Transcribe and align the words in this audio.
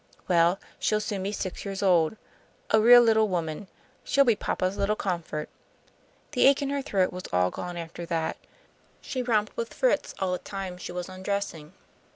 Well, 0.27 0.59
she'll 0.79 0.99
soon 0.99 1.21
be 1.21 1.31
six 1.31 1.63
years 1.63 1.83
old, 1.83 2.17
a 2.71 2.81
real 2.81 3.03
little 3.03 3.27
woman. 3.27 3.67
She'll 4.03 4.23
be 4.25 4.35
papa's 4.35 4.75
little 4.75 4.95
comfort." 4.95 5.47
The 6.31 6.47
ache 6.47 6.63
in 6.63 6.71
her 6.71 6.81
throat 6.81 7.13
was 7.13 7.25
all 7.31 7.51
gone 7.51 7.77
after 7.77 8.07
that. 8.07 8.37
She 8.99 9.21
romped 9.21 9.55
with 9.55 9.75
Fritz 9.75 10.15
all 10.17 10.31
the 10.31 10.39
time 10.39 10.79
she 10.79 10.91
was 10.91 11.07
undressing. 11.07 11.73